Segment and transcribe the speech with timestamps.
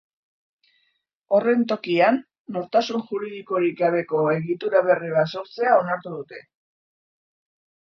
[1.35, 2.17] Horren tokian,
[2.55, 6.43] nortasun juridikorik gabeko egitura berri bat sortzea onartu dute.